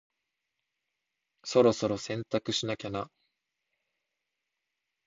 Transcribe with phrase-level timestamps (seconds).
[1.43, 3.07] そろそろ洗濯しなきゃな。